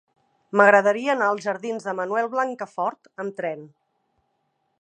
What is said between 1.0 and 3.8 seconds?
anar als jardins de Manuel Blancafort amb tren.